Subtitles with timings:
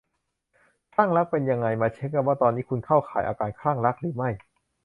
[0.93, 4.29] คลั่งรัก เป็นยังไง มาเช็กกันว่าตอนนี้คุณเข้าข่ายอาการคลั่งรักหรือไม่